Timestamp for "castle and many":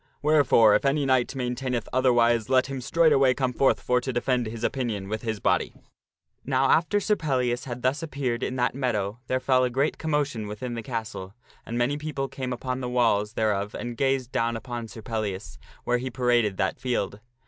10.81-11.99